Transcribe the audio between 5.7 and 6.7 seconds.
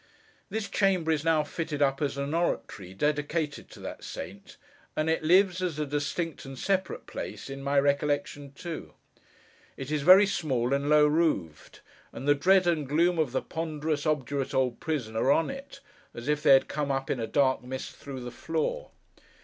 a distinct and